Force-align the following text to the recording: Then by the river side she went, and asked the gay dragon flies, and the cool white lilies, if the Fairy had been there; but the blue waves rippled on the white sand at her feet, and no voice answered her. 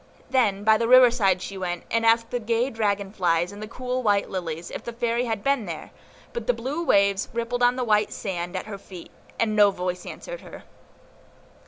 Then 0.31 0.63
by 0.63 0.77
the 0.79 0.87
river 0.87 1.11
side 1.11 1.43
she 1.43 1.59
went, 1.59 1.83
and 1.91 2.03
asked 2.03 2.31
the 2.31 2.39
gay 2.39 2.71
dragon 2.71 3.11
flies, 3.11 3.51
and 3.51 3.61
the 3.61 3.67
cool 3.67 4.01
white 4.01 4.31
lilies, 4.31 4.71
if 4.71 4.83
the 4.83 4.93
Fairy 4.93 5.25
had 5.25 5.43
been 5.43 5.67
there; 5.67 5.91
but 6.33 6.47
the 6.47 6.55
blue 6.55 6.83
waves 6.83 7.29
rippled 7.33 7.61
on 7.61 7.75
the 7.75 7.83
white 7.83 8.11
sand 8.11 8.55
at 8.55 8.65
her 8.65 8.79
feet, 8.79 9.11
and 9.39 9.55
no 9.55 9.69
voice 9.69 10.07
answered 10.07 10.41
her. 10.41 10.63